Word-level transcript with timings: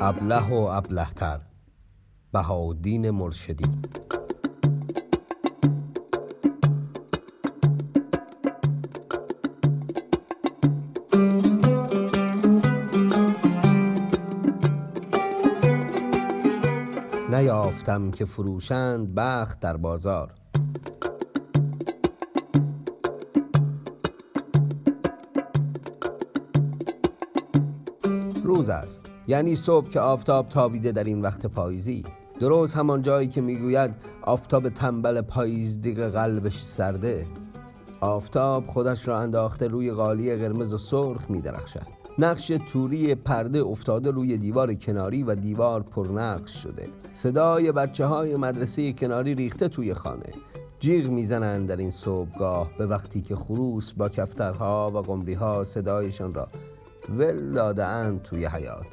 ابله 0.00 0.48
و 0.50 0.54
ابلهتر. 0.54 1.40
بهاءالدین 2.32 3.10
مرشدی. 3.10 3.64
نیافتم 17.30 18.10
که 18.10 18.24
فروشند 18.24 19.14
بخت 19.14 19.60
در 19.60 19.76
بازار. 19.76 20.34
روز 28.44 28.68
است. 28.68 29.13
یعنی 29.26 29.56
صبح 29.56 29.88
که 29.88 30.00
آفتاب 30.00 30.48
تابیده 30.48 30.92
در 30.92 31.04
این 31.04 31.22
وقت 31.22 31.46
پاییزی. 31.46 32.04
درست 32.40 32.76
همان 32.76 33.02
جایی 33.02 33.28
که 33.28 33.40
می‌گوید 33.40 33.90
آفتاب 34.22 34.68
تنبل 34.68 35.20
پاییز 35.20 35.80
دیگه 35.80 36.08
قلبش 36.08 36.62
سرده. 36.62 37.26
آفتاب 38.00 38.66
خودش 38.66 39.08
را 39.08 39.18
انداخته 39.18 39.68
روی 39.68 39.90
قالی 39.90 40.36
قرمز 40.36 40.72
و 40.72 40.78
سرخ 40.78 41.30
میدرخشد. 41.30 41.86
نقش 42.18 42.52
توری 42.72 43.14
پرده 43.14 43.62
افتاده 43.62 44.10
روی 44.10 44.36
دیوار 44.36 44.74
کناری 44.74 45.22
و 45.22 45.34
دیوار 45.34 45.82
پرنقش 45.82 46.62
شده. 46.62 46.88
صدای 47.12 47.72
بچه 47.72 48.06
های 48.06 48.36
مدرسه 48.36 48.92
کناری 48.92 49.34
ریخته 49.34 49.68
توی 49.68 49.94
خانه. 49.94 50.32
جیغ 50.80 51.06
می‌زنند 51.06 51.68
در 51.68 51.76
این 51.76 51.90
صبحگاه 51.90 52.70
به 52.78 52.86
وقتی 52.86 53.20
که 53.20 53.36
خروس 53.36 53.92
با 53.92 54.08
کفترها 54.08 54.90
و 54.94 54.98
قمریها 54.98 55.64
صدایشان 55.64 56.34
را 56.34 56.48
ول 57.08 57.52
داده 57.52 58.18
توی 58.18 58.46
حیات 58.46 58.86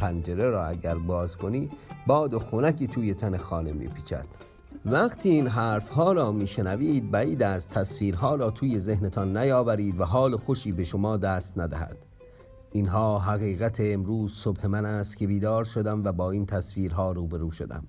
پنجره 0.00 0.50
را 0.50 0.66
اگر 0.66 0.94
باز 0.94 1.36
کنی 1.36 1.70
باد 2.06 2.34
و 2.34 2.38
خونکی 2.38 2.86
توی 2.86 3.14
تن 3.14 3.36
خانه 3.36 3.72
میپیچد. 3.72 4.26
وقتی 4.86 5.28
این 5.28 5.46
حرف 5.46 5.88
ها 5.88 6.12
را 6.12 6.32
میشنوید 6.32 7.10
بعید 7.10 7.42
از 7.42 7.68
تصویرها 7.68 8.34
را 8.34 8.50
توی 8.50 8.78
ذهنتان 8.78 9.36
نیاورید 9.36 10.00
و 10.00 10.04
حال 10.04 10.36
خوشی 10.36 10.72
به 10.72 10.84
شما 10.84 11.16
دست 11.16 11.58
ندهد. 11.58 11.96
اینها 12.72 13.18
حقیقت 13.18 13.76
امروز 13.80 14.32
صبح 14.32 14.66
من 14.66 14.84
است 14.84 15.16
که 15.16 15.26
بیدار 15.26 15.64
شدم 15.64 16.04
و 16.04 16.12
با 16.12 16.30
این 16.30 16.46
تصویرها 16.46 17.12
روبرو 17.12 17.50
شدم. 17.50 17.86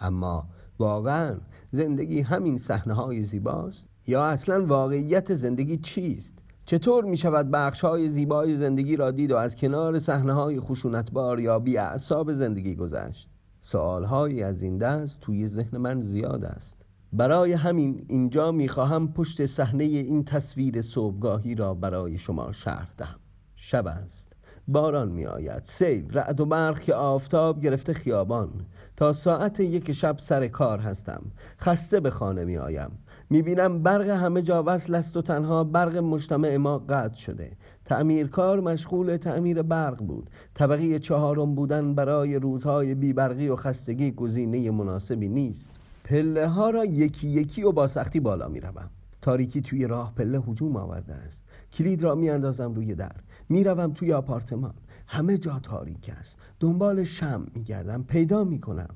اما 0.00 0.48
واقعا 0.78 1.36
زندگی 1.70 2.20
همین 2.20 2.58
صحنه 2.58 2.94
های 2.94 3.22
زیباست 3.22 3.88
یا 4.06 4.24
اصلا 4.24 4.66
واقعیت 4.66 5.34
زندگی 5.34 5.76
چیست؟ 5.76 6.43
چطور 6.66 7.04
می 7.04 7.16
شود 7.16 7.50
بخش 7.50 7.80
های 7.80 8.08
زیبای 8.08 8.56
زندگی 8.56 8.96
را 8.96 9.10
دید 9.10 9.32
و 9.32 9.36
از 9.36 9.56
کنار 9.56 9.98
صحنه 9.98 10.32
های 10.32 10.60
خشونتبار 10.60 11.40
یا 11.40 11.58
بی 11.58 11.78
اعصاب 11.78 12.32
زندگی 12.32 12.74
گذشت؟ 12.74 13.28
سوال 13.60 14.04
هایی 14.04 14.42
از 14.42 14.62
این 14.62 14.78
دست 14.78 15.20
توی 15.20 15.46
ذهن 15.46 15.78
من 15.78 16.02
زیاد 16.02 16.44
است. 16.44 16.78
برای 17.12 17.52
همین 17.52 18.04
اینجا 18.08 18.52
می 18.52 18.68
خواهم 18.68 19.12
پشت 19.12 19.46
صحنه 19.46 19.84
این 19.84 20.24
تصویر 20.24 20.82
صبحگاهی 20.82 21.54
را 21.54 21.74
برای 21.74 22.18
شما 22.18 22.52
شرح 22.52 22.88
دهم. 22.98 23.18
شب 23.56 23.86
است. 23.86 24.33
باران 24.68 25.08
می 25.08 25.26
آید 25.26 25.64
سیل 25.64 26.06
رعد 26.12 26.40
و 26.40 26.46
برق 26.46 26.80
که 26.80 26.94
آفتاب 26.94 27.60
گرفته 27.60 27.92
خیابان. 27.92 28.50
تا 28.96 29.12
ساعت 29.12 29.60
یک 29.60 29.92
شب 29.92 30.18
سر 30.18 30.48
کار 30.48 30.78
هستم. 30.78 31.22
خسته 31.60 32.00
به 32.00 32.10
خانه 32.10 32.44
می 32.44 32.56
آیم 32.56 32.90
می 33.30 33.42
بینم 33.42 33.82
برق 33.82 34.08
همه 34.08 34.42
جا 34.42 34.64
وصل 34.66 34.94
است 34.94 35.16
و 35.16 35.22
تنها 35.22 35.64
برق 35.64 35.96
مجتمع 35.96 36.56
ما 36.56 36.78
قطع 36.78 37.18
شده. 37.18 37.50
تعمیرکار 37.84 38.60
مشغول 38.60 39.16
تعمیر 39.16 39.62
برق 39.62 40.02
بود. 40.02 40.30
طبقه 40.54 40.98
چهارم 40.98 41.54
بودن 41.54 41.94
برای 41.94 42.36
روزهای 42.36 42.94
بیبرقی 42.94 43.48
و 43.48 43.56
خستگی 43.56 44.10
گزینه 44.10 44.70
مناسبی 44.70 45.28
نیست. 45.28 45.72
پله 46.04 46.46
ها 46.46 46.70
را 46.70 46.84
یکی 46.84 47.28
یکی 47.28 47.62
و 47.62 47.72
با 47.72 47.88
سختی 47.88 48.20
بالا 48.20 48.48
می 48.48 48.60
روم. 48.60 48.90
تاریکی 49.24 49.60
توی 49.60 49.86
راه 49.86 50.14
پله 50.14 50.40
هجوم 50.40 50.76
آورده 50.76 51.14
است. 51.14 51.44
کلید 51.72 52.02
را 52.02 52.14
می 52.14 52.30
اندازم 52.30 52.74
روی 52.74 52.94
در. 52.94 53.16
می‌روم 53.48 53.92
توی 53.92 54.12
آپارتمان. 54.12 54.74
همه 55.06 55.38
جا 55.38 55.58
تاریک 55.58 56.10
است. 56.18 56.38
دنبال 56.60 57.04
شم 57.04 57.46
میگردم. 57.54 58.02
پیدا 58.02 58.44
می‌کنم. 58.44 58.94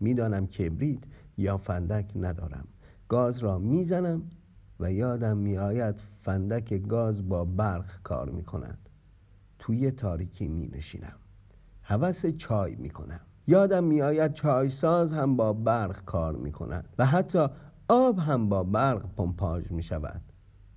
می‌دانم 0.00 0.46
کبریت 0.46 1.02
یا 1.38 1.56
فندک 1.56 2.12
ندارم. 2.16 2.68
گاز 3.08 3.38
را 3.38 3.58
می‌زنم 3.58 4.22
و 4.80 4.92
یادم 4.92 5.36
میآید 5.36 6.02
فندک 6.22 6.74
گاز 6.74 7.28
با 7.28 7.44
برق 7.44 8.02
کار 8.02 8.30
می‌کند. 8.30 8.88
توی 9.58 9.90
تاریکی 9.90 10.48
می 10.48 10.68
نشینم 10.72 11.16
حوس 11.82 12.26
چای 12.26 12.74
می 12.74 12.90
کنم 12.90 13.20
یادم 13.46 13.84
میآید 13.84 14.32
چای 14.32 14.68
ساز 14.68 15.12
هم 15.12 15.36
با 15.36 15.52
برق 15.52 16.04
کار 16.04 16.36
می 16.36 16.52
کند 16.52 16.88
و 16.98 17.06
حتی 17.06 17.48
آب 17.88 18.18
هم 18.18 18.48
با 18.48 18.64
برق 18.64 19.14
پمپاژ 19.16 19.70
می 19.70 19.82
شود 19.82 20.22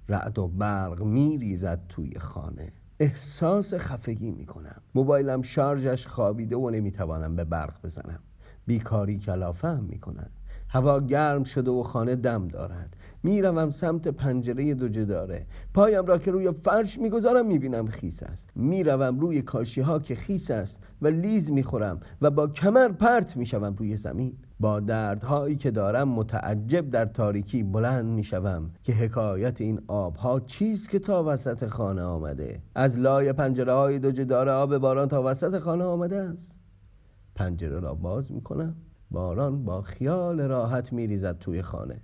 رعد 0.10 0.40
و 0.40 0.48
برق 0.48 1.04
می 1.04 1.38
ریزد 1.38 1.86
توی 1.90 2.20
خانه. 2.20 2.74
احساس 3.00 3.74
خفگی 3.74 4.32
می 4.32 4.46
کنم 4.46 4.82
موبایلم 4.96 5.42
شارژش 5.42 6.08
خوابیده 6.08 6.58
و 6.58 6.70
نمی‌توانم 6.70 7.36
به 7.36 7.44
برق 7.44 7.82
بزنم. 7.84 8.20
بیکاری 8.66 9.18
کلافه 9.18 9.68
هم 9.68 9.84
می 9.84 10.00
کند 10.00 10.32
هوا 10.72 11.00
گرم 11.00 11.44
شده 11.44 11.72
و 11.72 11.84
خانه 11.84 12.16
دم 12.16 12.48
دارد. 12.48 12.96
می‌روم 13.24 13.72
سمت 13.72 14.08
پنجره 14.08 14.74
دو 14.74 14.88
جداره. 14.88 15.46
پایم 15.74 16.06
را 16.06 16.18
که 16.18 16.32
روی 16.32 16.52
فرش 16.52 17.00
می‌گذارم 17.00 17.46
می‌بینم 17.46 17.88
خیس 17.88 18.24
است. 18.24 18.50
می‌روم 18.56 19.20
روی 19.20 19.42
کاشی 19.42 19.82
ها 19.82 20.00
که 20.00 20.16
خیس 20.16 20.52
است 20.52 20.80
و 21.02 21.08
لیز 21.08 21.52
می‌خورم 21.52 22.00
و 22.22 22.32
با 22.32 22.48
کمر 22.48 22.88
پرت 22.88 23.38
می‌شوم 23.38 23.76
روی 23.78 23.96
زمین. 23.96 24.34
با 24.60 24.80
دردهایی 24.80 25.56
که 25.56 25.72
دارم 25.72 26.10
متعجب 26.10 26.90
در 26.90 27.06
تاریکی 27.06 27.64
بلند 27.64 28.06
می‌شوم 28.06 28.72
که 28.84 28.94
حکایت 28.94 29.62
این 29.62 29.82
آبها 29.88 30.40
چیست 30.40 30.90
که 30.90 31.00
تا 31.00 31.24
وسط 31.28 31.68
خانه 31.68 32.02
آمده. 32.02 32.62
از 32.76 33.00
لای 33.00 33.34
پنجره 33.34 33.74
های 33.74 34.00
دو 34.00 34.12
جدار 34.12 34.50
آب 34.50 34.78
باران 34.78 35.08
تا 35.08 35.24
وسط 35.24 35.60
خانه 35.60 35.84
آمده 35.84 36.16
است. 36.16 36.59
پنجره 37.40 37.80
را 37.80 37.94
باز 37.94 38.32
می‌کنم. 38.32 38.76
باران 39.12 39.64
با 39.64 39.82
خیال 39.82 40.42
راحت 40.42 40.94
میریزد 40.94 41.40
توی 41.40 41.62
خانه. 41.62 42.02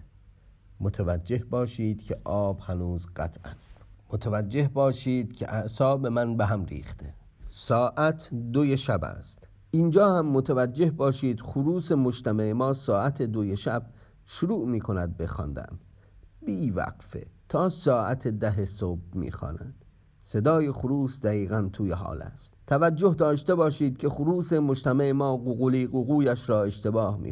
متوجه 0.80 1.44
باشید 1.50 2.04
که 2.04 2.22
آب 2.26 2.60
هنوز 2.62 3.06
قطع 3.16 3.50
است. 3.50 3.86
متوجه 4.14 4.70
باشید 4.74 5.36
که 5.36 5.54
اعصاب 5.54 6.08
من 6.08 6.38
به 6.38 6.46
هم 6.46 6.66
ریخته. 6.66 7.14
ساعت 7.50 8.30
دوی 8.34 8.78
شب 8.78 9.04
است. 9.04 9.48
اینجا 9.72 10.16
هم 10.16 10.26
متوجه 10.26 10.92
باشید 10.92 11.42
خروس 11.42 11.92
مجتمع 11.92 12.52
ما 12.52 12.74
ساعت 12.74 13.22
دوی 13.22 13.58
شب 13.58 13.86
شروع 14.26 14.68
می 14.68 14.80
کند 14.80 15.18
بخواندن 15.18 15.80
بی 16.46 16.72
وقفه 16.72 17.28
تا 17.50 17.70
ساعت 17.70 18.28
ده 18.28 18.66
صبح 18.66 19.02
می 19.14 19.32
صدای 20.28 20.72
خروس 20.72 21.22
دقیقا 21.22 21.70
توی 21.74 21.92
حال 21.92 22.22
است. 22.22 22.58
توجه 22.68 23.14
داشته 23.14 23.56
باشید 23.56 23.98
که 23.98 24.10
خروس 24.10 24.54
مجتمع 24.54 25.12
ما 25.12 25.38
قوقولی 25.38 25.88
قوقویش 25.88 26.50
را 26.50 26.64
اشتباه 26.64 27.18
می 27.18 27.32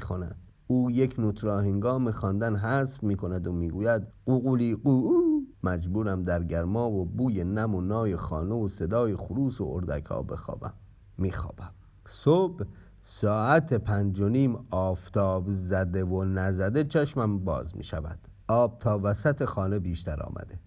او 0.68 0.92
یک 0.92 1.20
نوت 1.20 1.44
را 1.44 1.60
هنگام 1.60 2.12
خواندن 2.12 2.56
حذف 2.56 3.04
می 3.04 3.16
کند 3.16 3.48
و 3.48 3.52
می‌گوید 3.52 4.08
قوقولی 4.26 4.76
قوقو 4.76 5.42
مجبورم 5.64 6.24
در 6.24 6.44
گرما 6.44 6.92
و 6.92 7.06
بوی 7.06 7.44
نم 7.44 7.76
و 7.76 7.82
نای 7.82 8.18
خانه 8.18 8.56
و 8.56 8.68
صدای 8.68 9.16
خروس 9.16 9.62
و 9.62 9.68
اردک 9.68 10.06
ها 10.06 10.22
بخوابم. 10.22 10.74
میخوابم. 11.18 11.72
صبح 12.08 12.66
ساعت 13.04 13.74
پنج 13.74 14.20
و 14.20 14.30
نیم 14.30 14.58
آفتاب 14.72 15.46
زده 15.50 16.06
و 16.06 16.24
نزده 16.24 16.84
چشمم 16.84 17.40
باز 17.40 17.78
می 17.78 17.84
شود 17.84 18.20
آب 18.48 18.80
تا 18.80 19.00
وسط 19.04 19.46
خانه 19.46 19.80
بیشتر 19.80 20.24
آمده. 20.24 20.60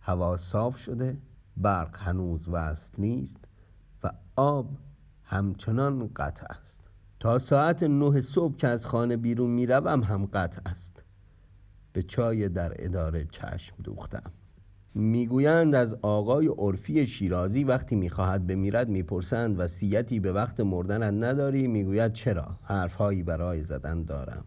هوا 0.00 0.36
صاف 0.36 0.76
شده. 0.76 1.18
برق 1.56 1.96
هنوز 1.98 2.48
وصل 2.48 2.92
نیست 2.98 3.44
و 4.04 4.10
آب 4.36 4.70
همچنان 5.22 6.10
قطع 6.16 6.46
است. 6.50 6.80
تا 7.20 7.38
ساعت 7.38 7.82
نه 7.82 8.20
صبح 8.20 8.56
که 8.56 8.68
از 8.68 8.86
خانه 8.86 9.16
بیرون 9.16 9.50
می‌روم 9.50 10.02
هم 10.02 10.26
قطع 10.26 10.60
است. 10.66 11.04
به 11.92 12.02
چای 12.02 12.48
در 12.48 12.72
اداره 12.78 13.26
چشم 13.30 13.76
دوختم. 13.82 14.32
می‌گویند 14.94 15.74
از 15.74 15.96
آقای 16.02 16.46
عرفی 16.46 17.06
شیرازی 17.06 17.64
وقتی 17.64 17.96
می‌خواهد 17.96 18.46
بمیرد 18.46 18.88
می‌پرسند 18.88 19.60
وصیتی 19.60 20.20
به 20.20 20.32
وقت 20.32 20.60
مردنت 20.60 21.24
نداری؟ 21.24 21.66
می‌گوید 21.66 22.12
چرا؟ 22.12 22.58
حرفهایی 22.62 23.22
برای 23.22 23.62
زدن 23.62 24.02
دارم. 24.02 24.44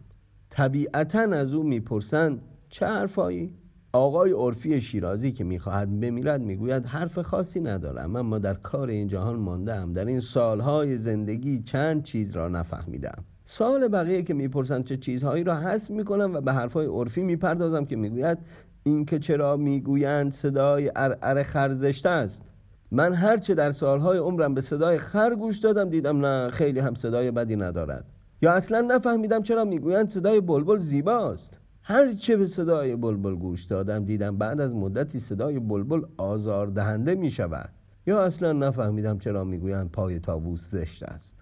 طبیعتا 0.50 1.20
از 1.20 1.54
او 1.54 1.62
می‌پرسند 1.62 2.42
چه 2.68 2.86
حرفهایی 2.86 3.54
آقای 3.94 4.32
عرفی 4.32 4.80
شیرازی 4.80 5.32
که 5.32 5.44
می‌خواهد 5.44 6.00
بمیرد 6.00 6.40
می‌گوید 6.40 6.86
حرف 6.86 7.18
خاصی 7.18 7.60
ندارم 7.60 8.16
اما 8.16 8.38
در 8.38 8.54
کار 8.54 8.88
این 8.88 9.08
جهان 9.08 9.36
ماندم 9.36 9.92
در 9.92 10.04
این 10.04 10.20
سالهای 10.20 10.96
زندگی 10.96 11.62
چند 11.62 12.02
چیز 12.02 12.36
را 12.36 12.48
نفهمیدم 12.48 13.24
سال 13.44 13.88
بقیه 13.88 14.22
که 14.22 14.34
می‌پرسند 14.34 14.84
چه 14.84 14.96
چیزهایی 14.96 15.44
را 15.44 15.60
حس 15.60 15.90
می‌کنم 15.90 16.34
و 16.34 16.40
به 16.40 16.52
حرفهای 16.52 16.86
عرفی 16.86 17.22
می‌پردازم 17.22 17.84
که 17.84 17.96
می‌گوید 17.96 18.38
اینکه 18.82 19.18
چرا 19.18 19.56
می‌گویند 19.56 20.32
صدای 20.32 20.90
ارعر 20.96 21.42
خرزشته 21.42 22.08
است. 22.08 22.42
من 22.90 23.12
هرچه 23.12 23.54
در 23.54 23.70
سالهای 23.70 24.18
عمرم 24.18 24.54
به 24.54 24.60
صدای 24.60 24.98
خر 24.98 25.34
گوش 25.34 25.58
دادم 25.58 25.90
دیدم 25.90 26.26
نه 26.26 26.50
خیلی 26.50 26.80
هم 26.80 26.94
صدای 26.94 27.30
بدی 27.30 27.56
ندارد. 27.56 28.04
یا 28.42 28.52
اصلا 28.52 28.80
نفهمیدم 28.80 29.42
چرا 29.42 29.64
می‌گویند 29.64 30.08
صدای 30.08 30.40
بلبل 30.40 30.78
زیباست. 30.78 31.58
هرچه 31.86 32.36
به 32.36 32.46
صدای 32.46 32.96
بلبل 32.96 33.34
گوش 33.34 33.64
دادم 33.64 34.04
دیدم 34.04 34.38
بعد 34.38 34.60
از 34.60 34.74
مدتی 34.74 35.20
صدای 35.20 35.60
بلبل 35.60 36.02
آزاردهنده 36.16 37.14
می 37.14 37.30
شود 37.30 37.70
یا 38.06 38.22
اصلا 38.22 38.52
نفهمیدم 38.52 39.18
چرا 39.18 39.44
می‌گویند 39.44 39.90
پای 39.90 40.20
تابوس 40.20 40.70
زشت 40.70 41.02
است. 41.02 41.36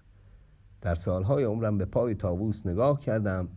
در 0.81 0.95
سالهای 0.95 1.43
عمرم 1.43 1.77
به 1.77 1.85
پای 1.85 2.15
تابوس 2.15 2.65
نگاه 2.65 2.99
کردم 2.99 3.49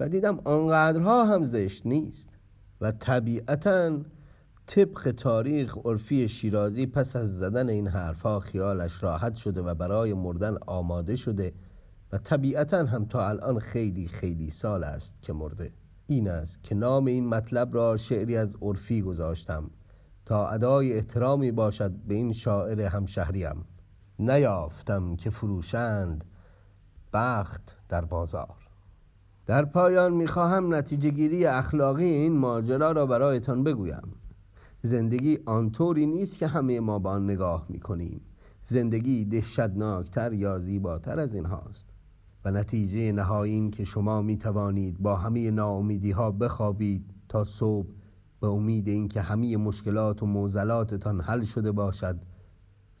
و 0.00 0.08
دیدم 0.08 0.38
آنقدرها 0.44 1.24
هم 1.24 1.44
زشت 1.44 1.86
نیست 1.86 2.28
و 2.80 2.92
طبیعتا 2.92 3.98
طبق 4.66 5.10
تاریخ 5.10 5.78
عرفی 5.84 6.28
شیرازی 6.28 6.86
پس 6.86 7.16
از 7.16 7.38
زدن 7.38 7.68
این 7.68 7.86
حرفها 7.88 8.40
خیالش 8.40 9.02
راحت 9.02 9.34
شده 9.34 9.62
و 9.62 9.74
برای 9.74 10.14
مردن 10.14 10.56
آماده 10.66 11.16
شده 11.16 11.52
و 12.12 12.18
طبیعتا 12.18 12.84
هم 12.84 13.04
تا 13.04 13.28
الان 13.28 13.58
خیلی 13.58 14.06
خیلی 14.06 14.50
سال 14.50 14.84
است 14.84 15.22
که 15.22 15.32
مرده. 15.32 15.72
این 16.12 16.28
است 16.28 16.62
که 16.62 16.74
نام 16.74 17.06
این 17.06 17.28
مطلب 17.28 17.74
را 17.74 17.96
شعری 17.96 18.36
از 18.36 18.56
عرفی 18.62 19.02
گذاشتم 19.02 19.70
تا 20.26 20.48
ادای 20.48 20.92
احترامی 20.92 21.52
باشد 21.52 21.92
به 21.92 22.14
این 22.14 22.32
شاعر 22.32 22.80
همشهریم. 22.80 23.64
نیافتم 24.18 25.16
که 25.16 25.30
فروشند 25.30 26.24
بخت 27.12 27.76
در 27.88 28.04
بازار. 28.04 28.56
در 29.46 29.64
پایان 29.64 30.12
می‌خواهم 30.12 30.74
نتیجه 30.74 31.10
گیری 31.10 31.46
اخلاقی 31.46 32.04
این 32.04 32.38
ماجرا 32.38 32.92
را 32.92 33.06
برایتان 33.06 33.64
بگویم. 33.64 34.14
زندگی 34.82 35.38
آنطوری 35.46 36.06
نیست 36.06 36.38
که 36.38 36.46
همه 36.46 36.80
ما 36.80 36.98
با 36.98 37.10
آن 37.10 37.24
نگاه 37.24 37.66
می‌کنیم. 37.68 38.20
زندگی 38.62 39.24
دهشتناکتر 39.24 40.32
یا 40.32 40.58
زیباتر 40.58 41.20
از 41.20 41.34
این 41.34 41.46
هاست. 41.46 41.91
و 42.44 42.50
نتیجه 42.50 43.12
نهایی 43.12 43.52
این 43.54 43.70
که 43.70 43.84
شما 43.84 44.22
می 44.22 44.36
توانید 44.36 44.98
با 44.98 45.16
همه 45.16 45.50
ناامیدی 45.50 46.10
ها 46.10 46.30
بخوابید 46.30 47.04
تا 47.28 47.44
صبح 47.44 47.88
به 48.40 48.48
امید 48.48 48.88
اینکه 48.88 49.20
همه 49.20 49.56
مشکلات 49.56 50.22
و 50.22 50.26
موزلاتتان 50.26 51.20
حل 51.20 51.44
شده 51.44 51.72
باشد 51.72 52.16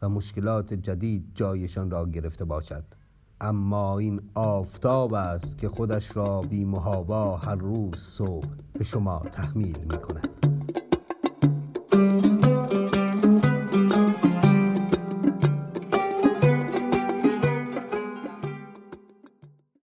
و 0.02 0.08
مشکلات 0.08 0.74
جدید 0.74 1.30
جایشان 1.34 1.90
را 1.90 2.06
گرفته 2.06 2.44
باشد. 2.44 2.84
اما 3.40 3.98
این 3.98 4.20
آفتاب 4.34 5.14
است 5.14 5.58
که 5.58 5.68
خودش 5.68 6.16
را 6.16 6.40
بی 6.40 6.64
محابا 6.64 7.36
هر 7.36 7.54
روز 7.54 7.96
صبح 7.96 8.48
به 8.72 8.84
شما 8.84 9.18
تحمیل 9.32 9.78
می 9.78 9.98
کند 9.98 10.41